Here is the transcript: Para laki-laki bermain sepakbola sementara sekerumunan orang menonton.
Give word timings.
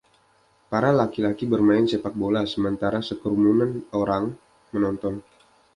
Para 0.71 0.89
laki-laki 0.99 1.45
bermain 1.51 1.85
sepakbola 1.91 2.41
sementara 2.53 2.99
sekerumunan 3.09 3.71
orang 4.01 4.23
menonton. 4.73 5.15